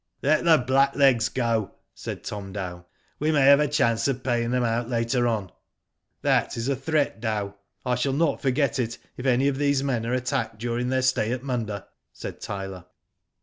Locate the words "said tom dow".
1.93-2.87